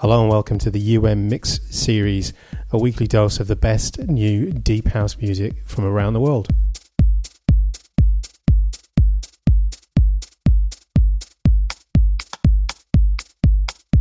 [0.00, 2.32] Hello and welcome to the UM Mix series,
[2.70, 6.48] a weekly dose of the best new deep house music from around the world.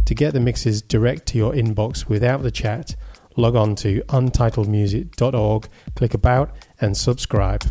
[0.06, 2.96] To get the mixes direct to your inbox without the chat,
[3.36, 7.66] log on to untitledmusic.org, click About, and subscribe.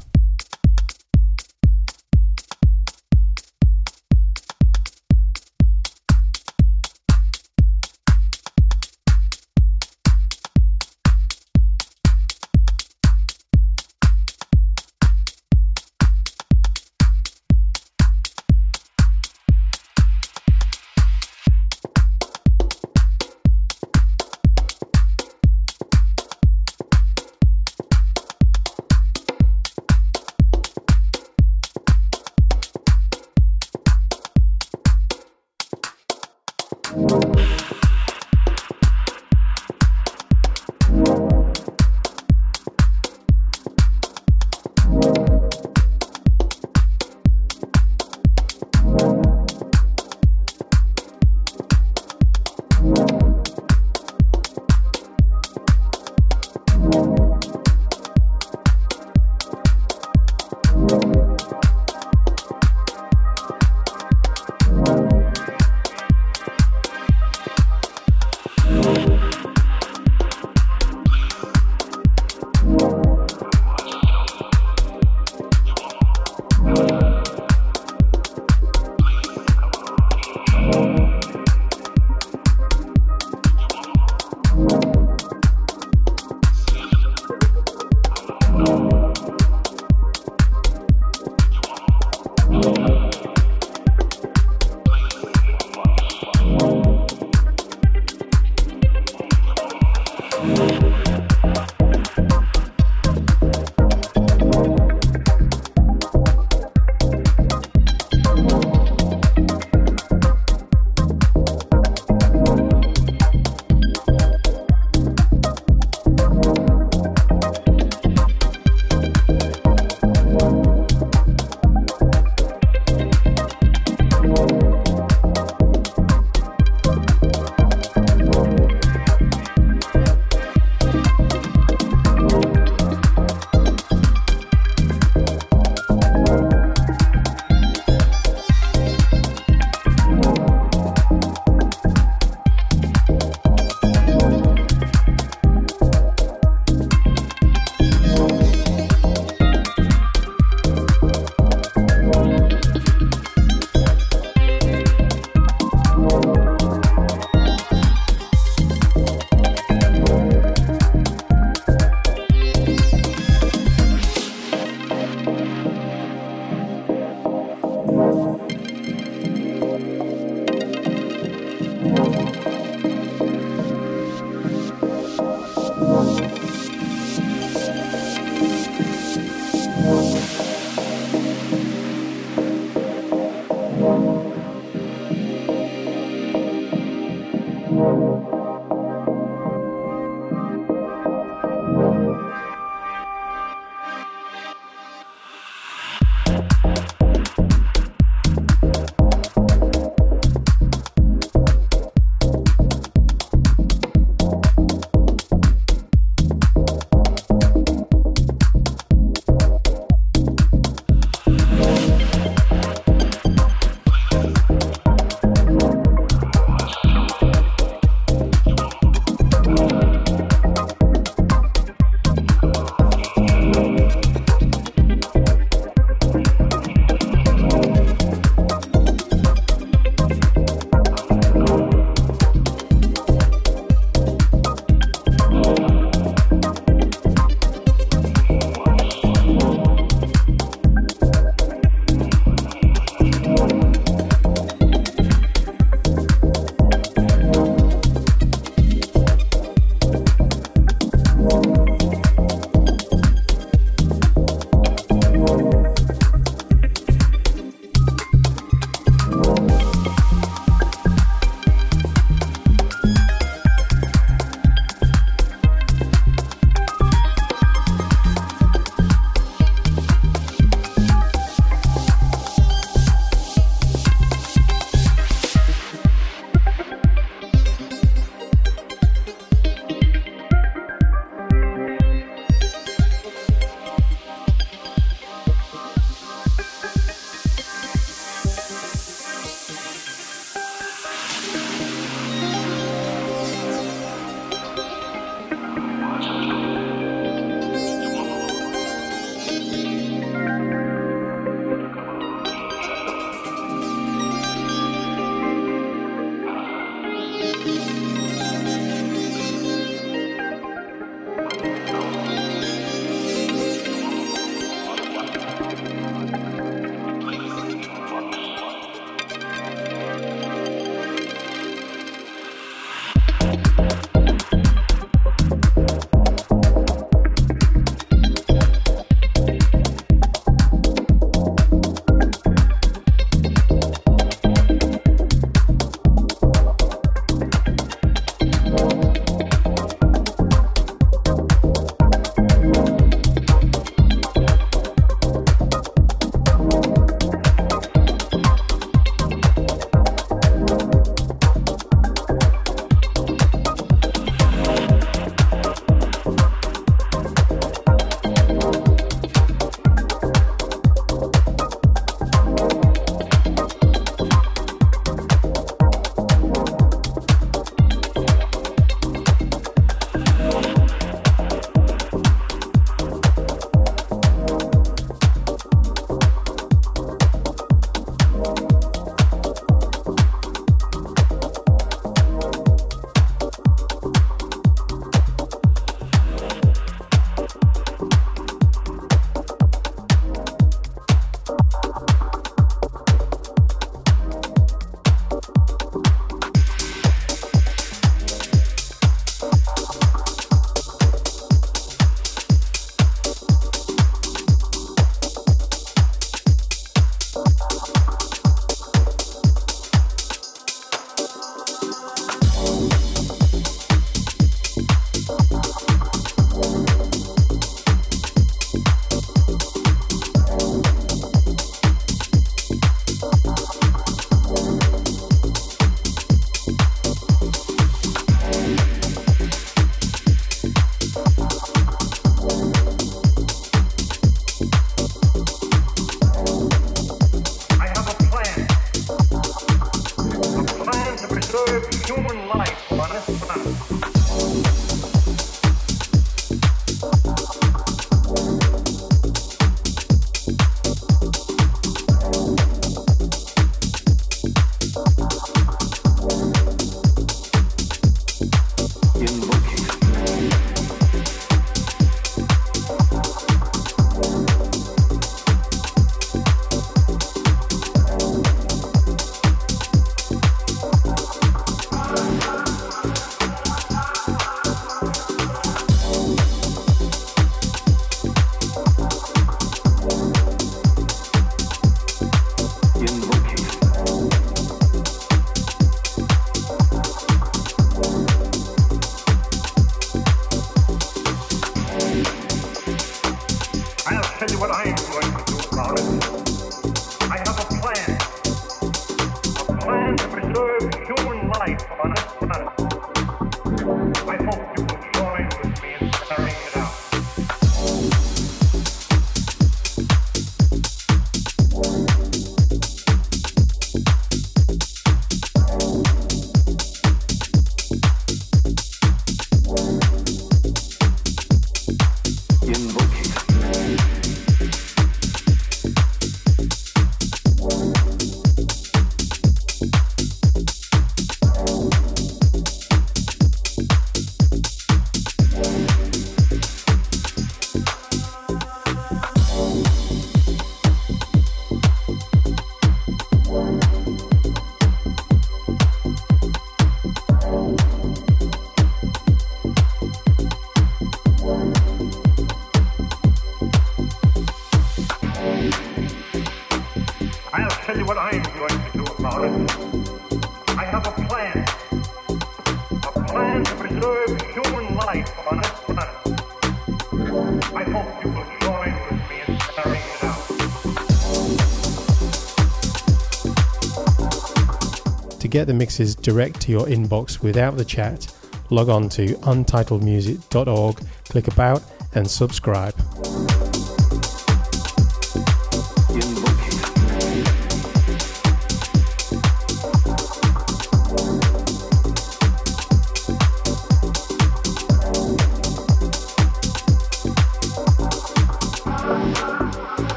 [575.49, 578.07] The mixes direct to your inbox without the chat,
[578.51, 581.63] log on to untitledmusic.org, click About,
[581.95, 582.75] and subscribe.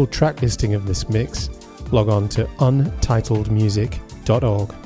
[0.00, 1.50] Full track listing of this mix,
[1.92, 4.79] log on to untitledmusic.org.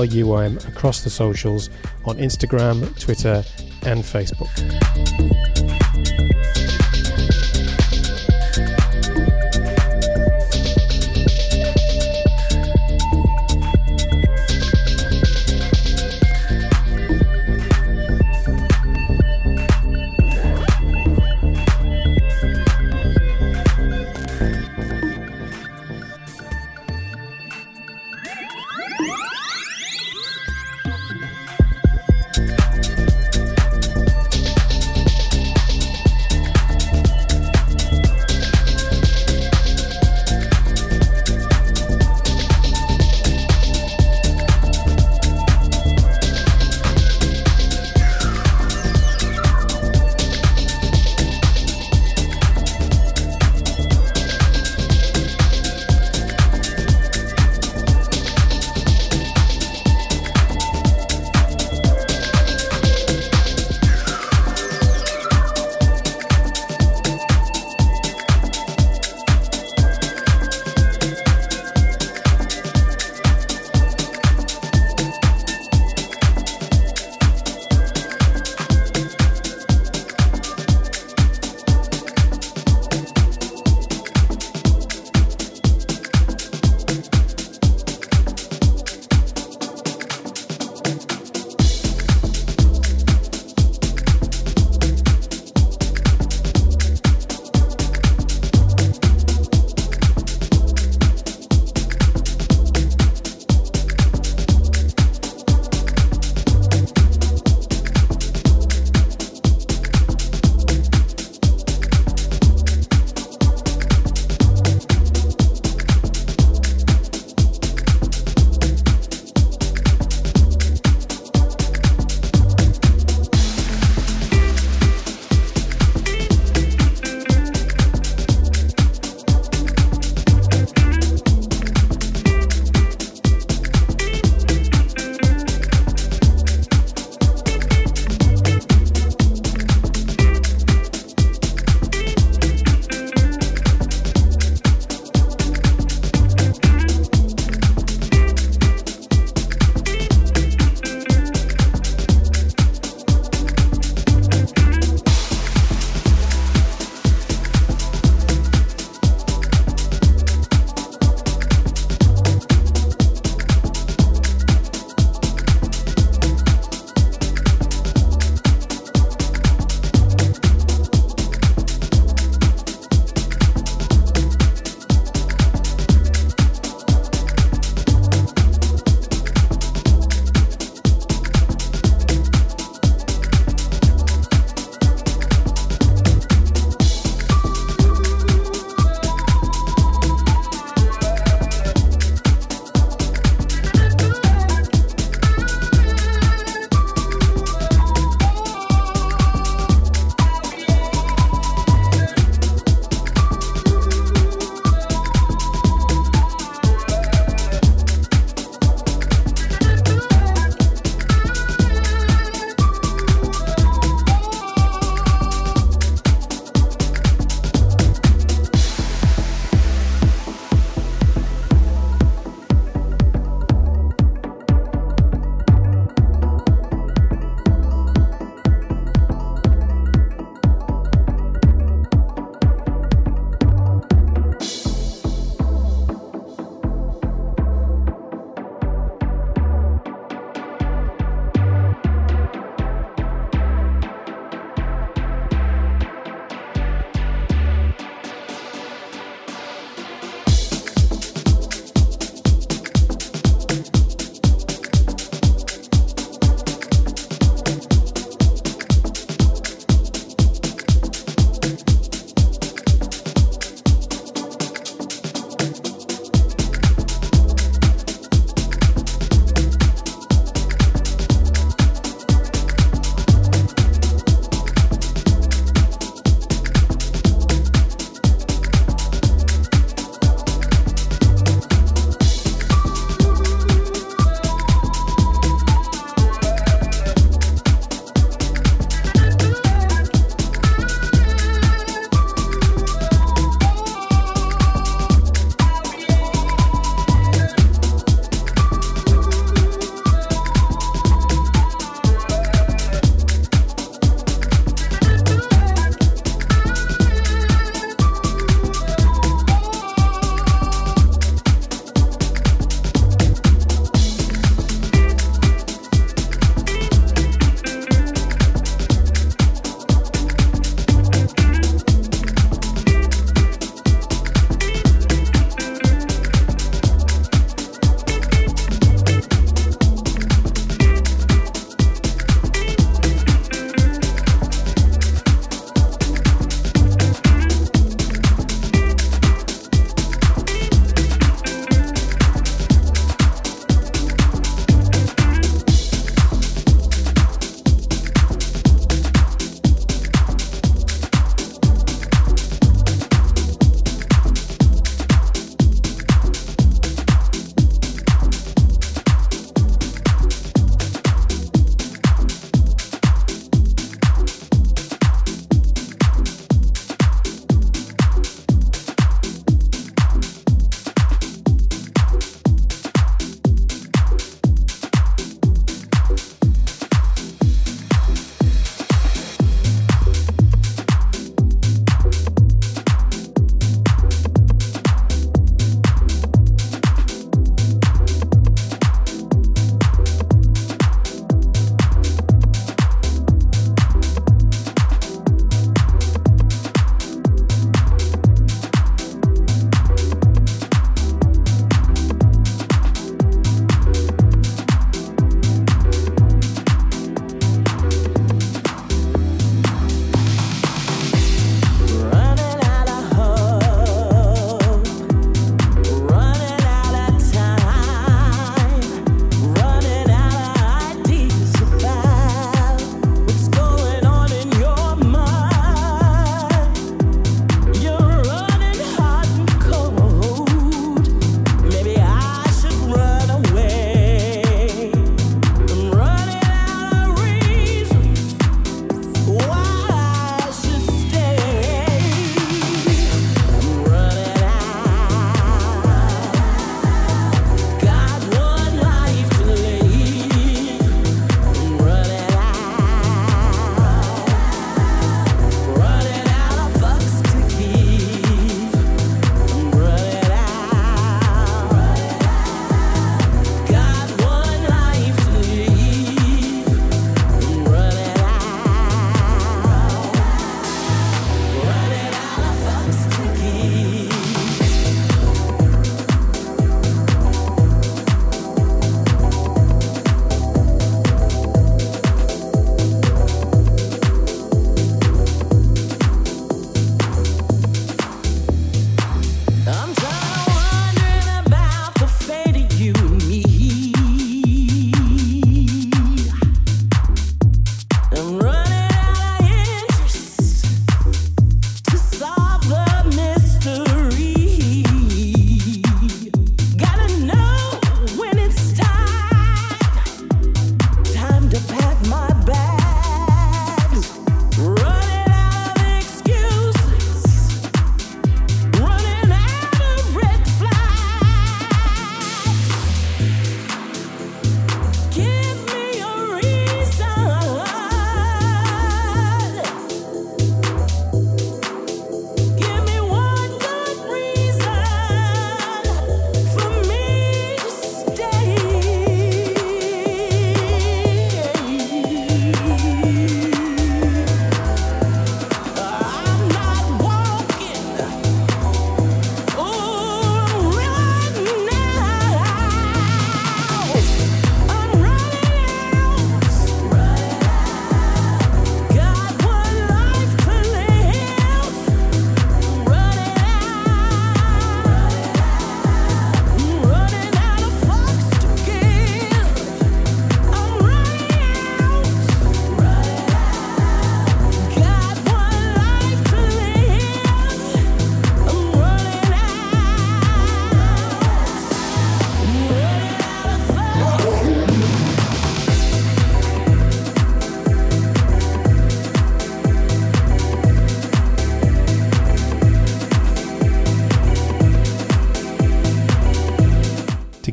[0.00, 1.68] follow UIM across the socials
[2.06, 3.44] on Instagram, Twitter,
[3.84, 4.99] and Facebook.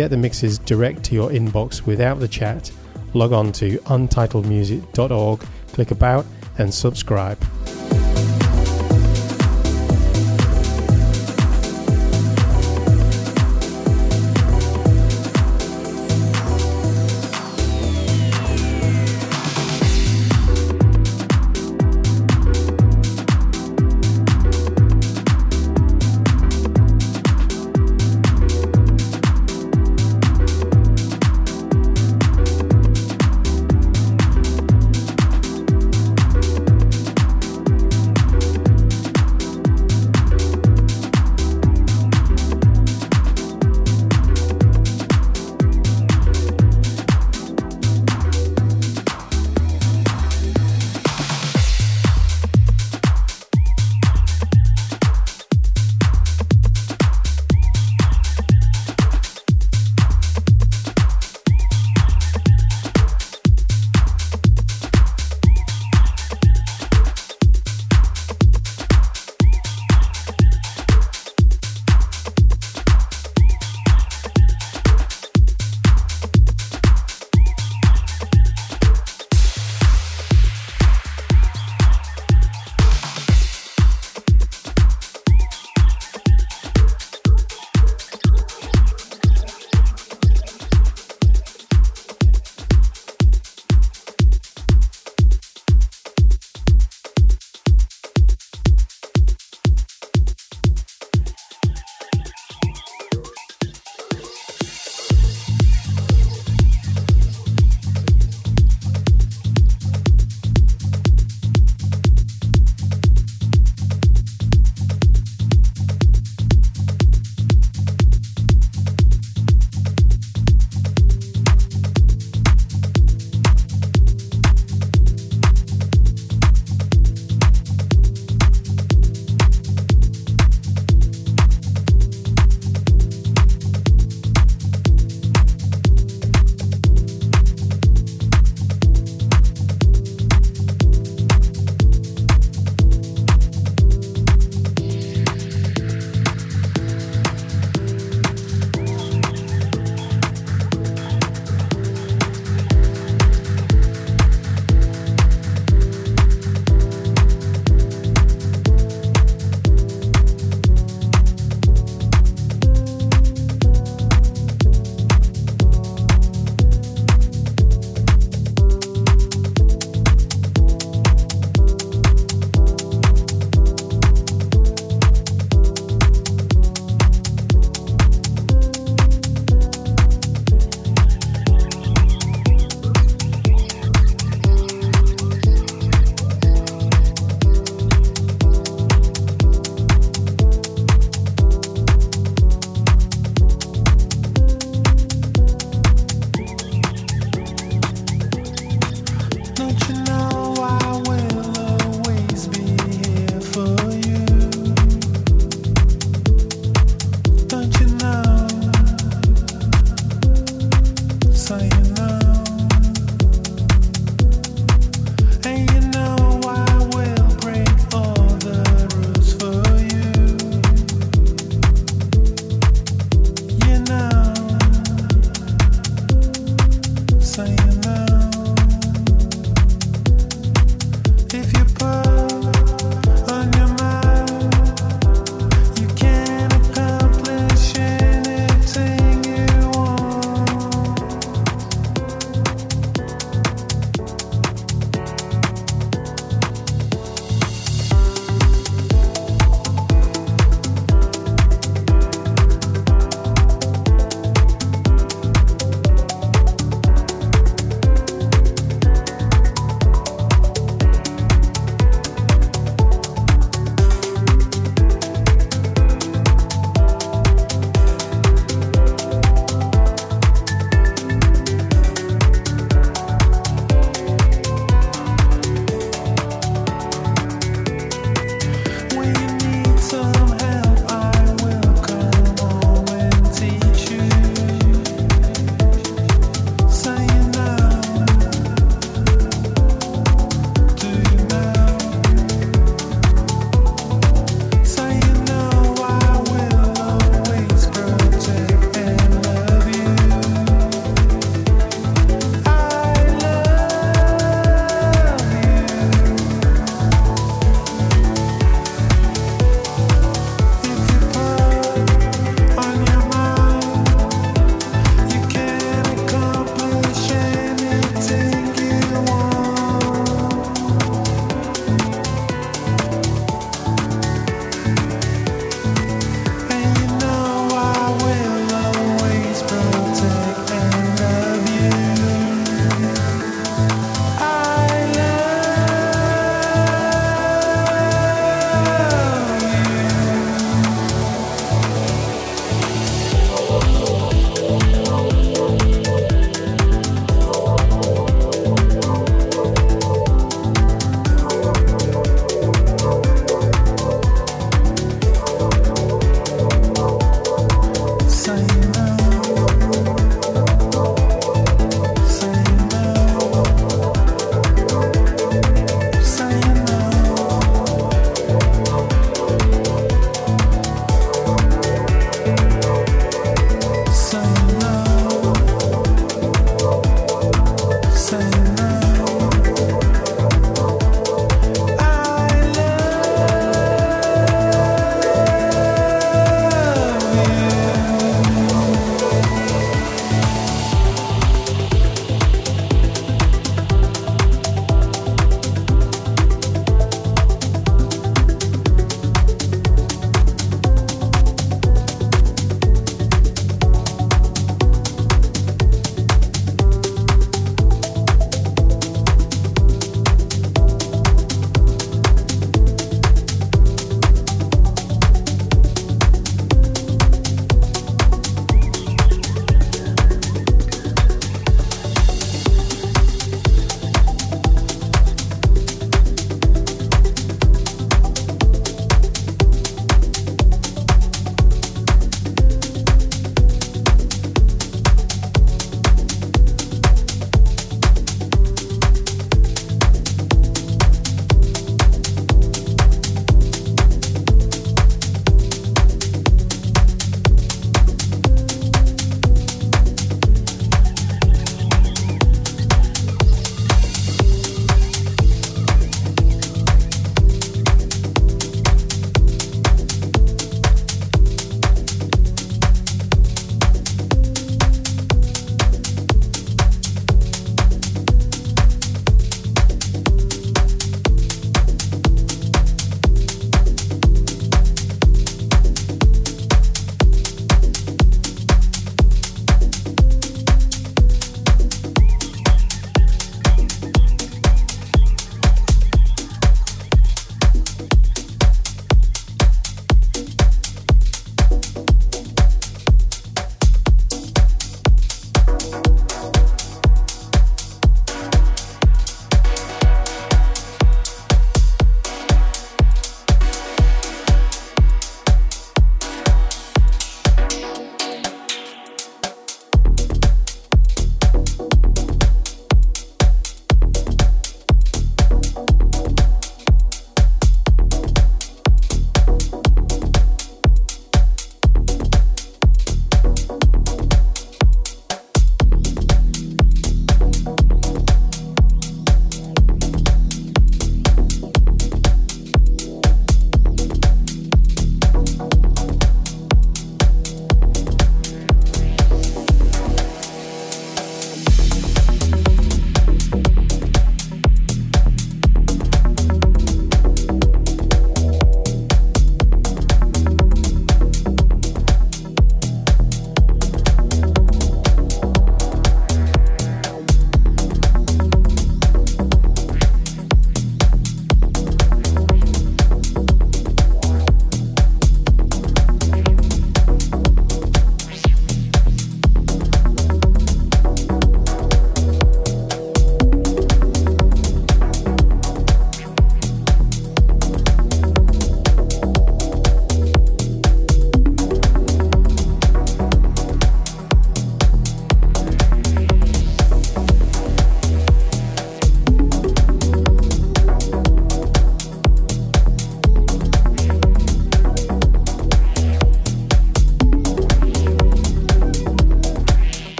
[0.00, 2.72] Get the mixes direct to your inbox without the chat,
[3.12, 5.40] log on to untitledmusic.org,
[5.74, 6.24] click About,
[6.56, 7.38] and subscribe.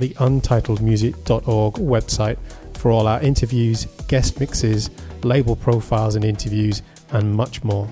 [0.00, 2.38] The untitledmusic.org website
[2.74, 4.90] for all our interviews, guest mixes,
[5.22, 6.82] label profiles and interviews,
[7.12, 7.88] and much more.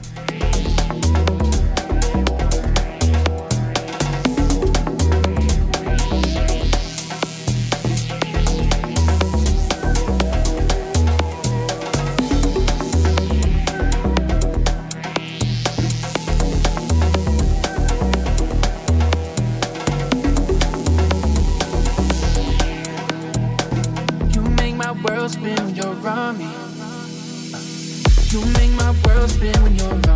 [29.36, 30.07] been when you're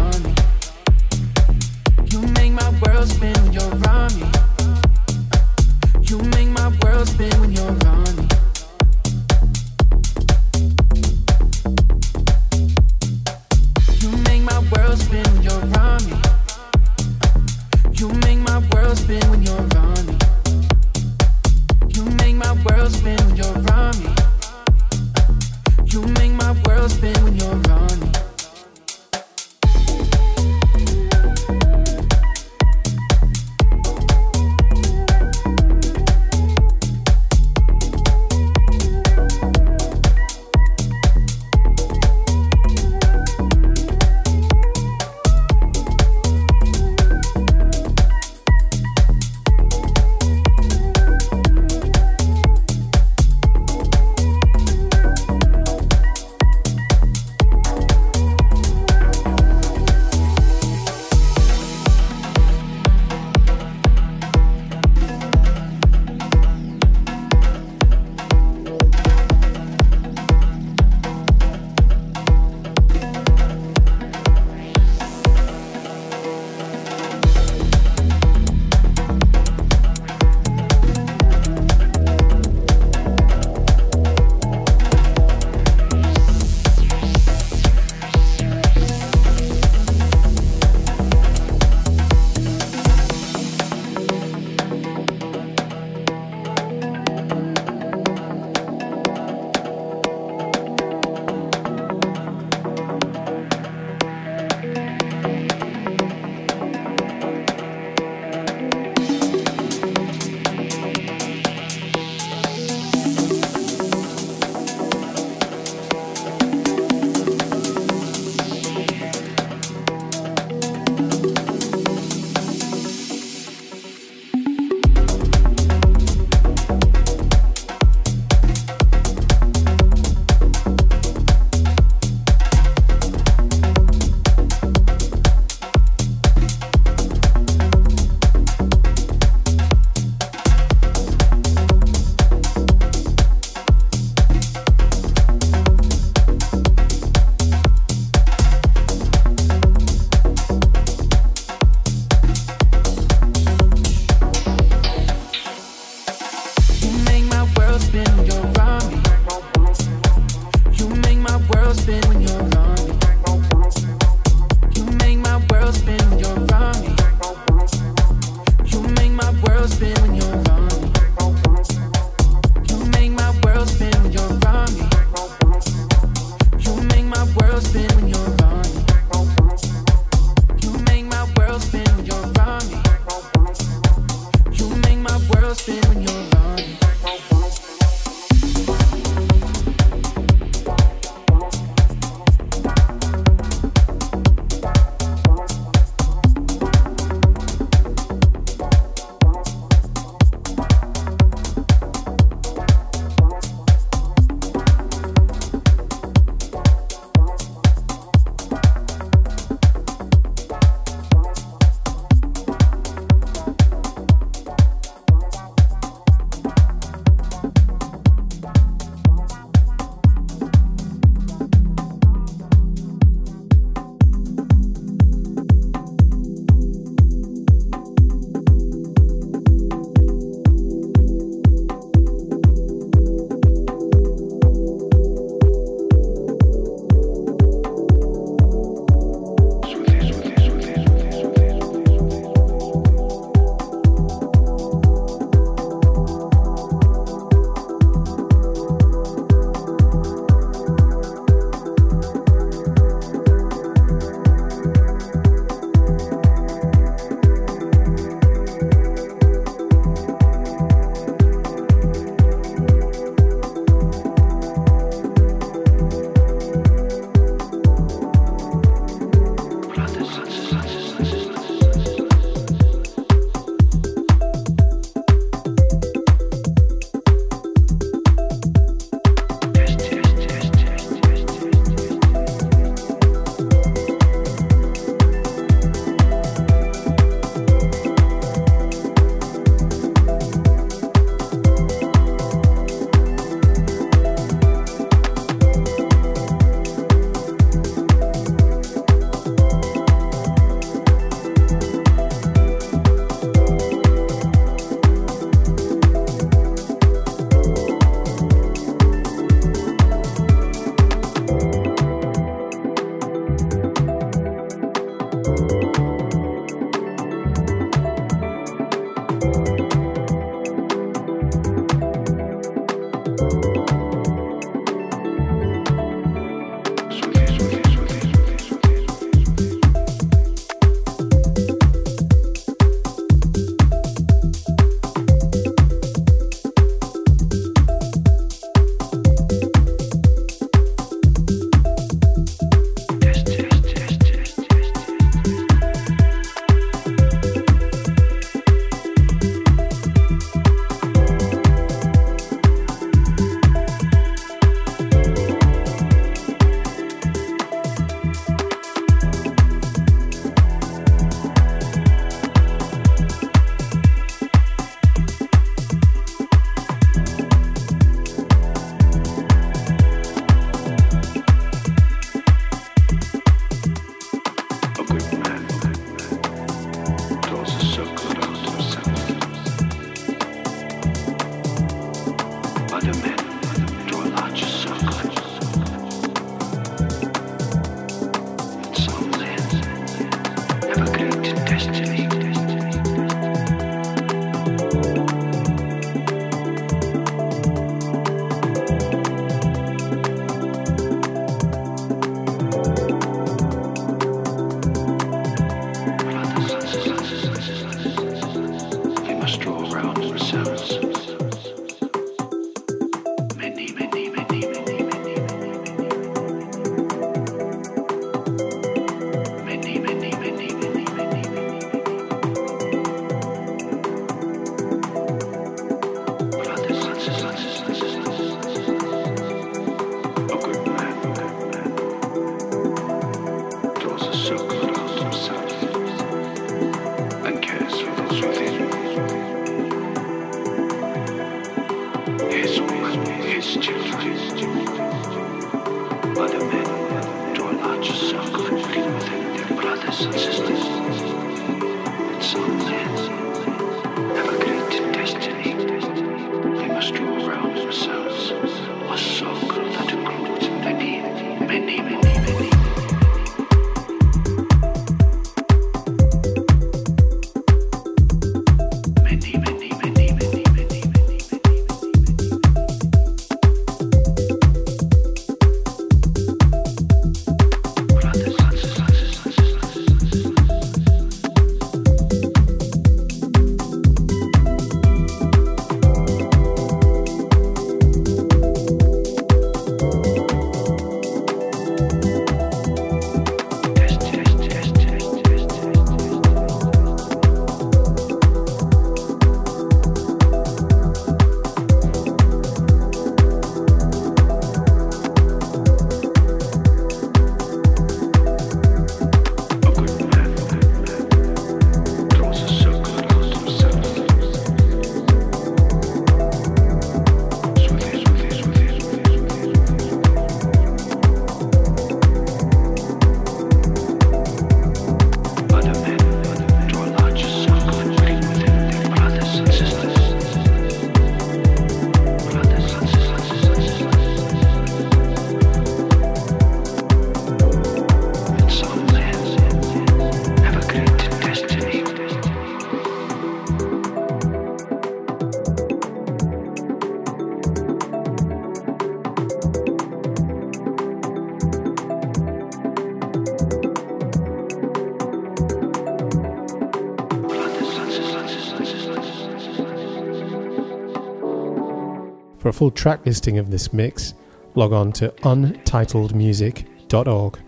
[562.63, 564.15] full track listing of this mix,
[564.55, 567.39] log on to untitledmusic.org.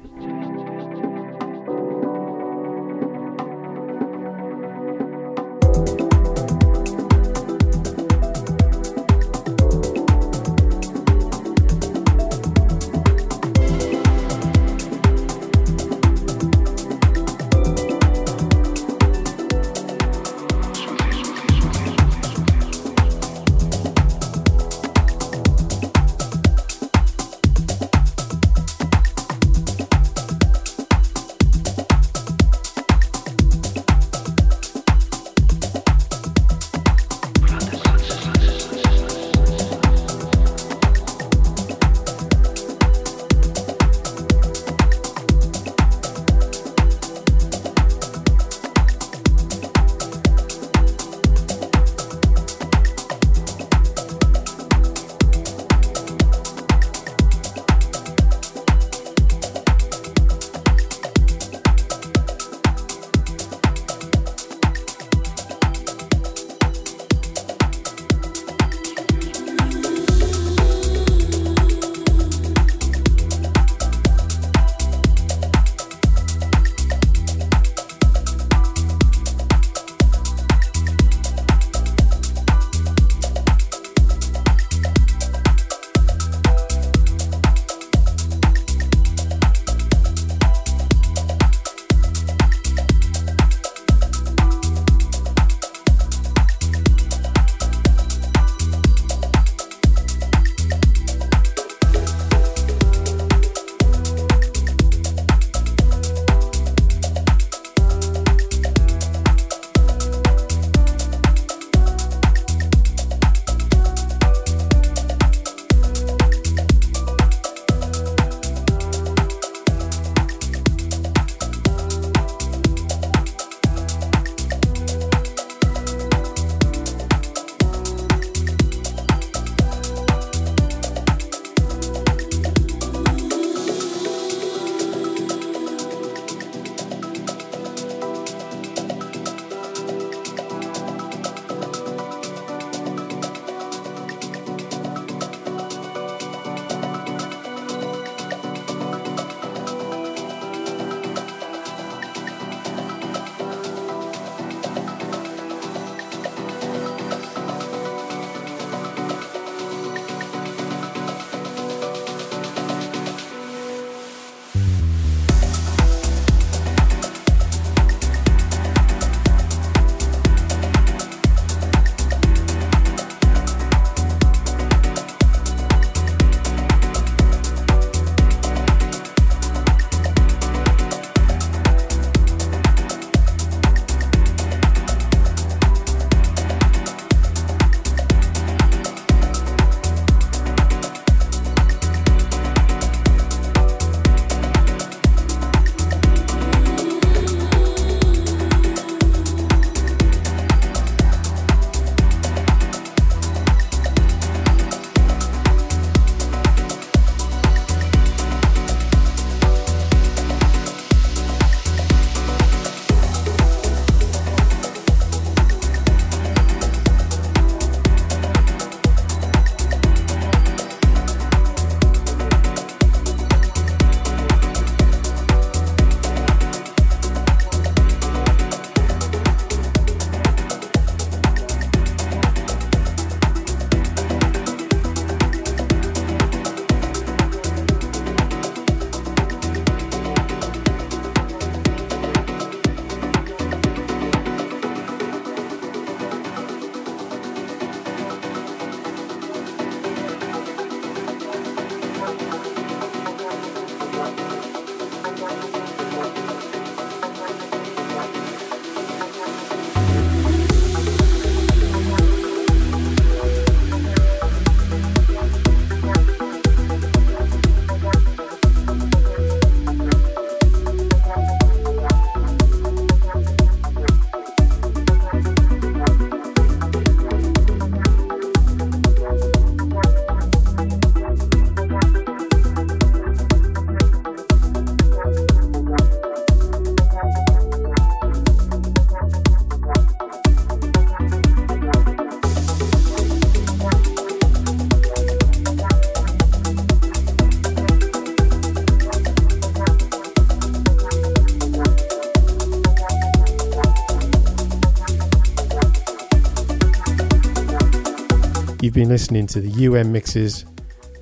[308.75, 310.45] You've been listening to the UM Mixes.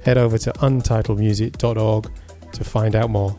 [0.04, 2.12] Head over to untitledmusic.org
[2.52, 3.34] to find out more.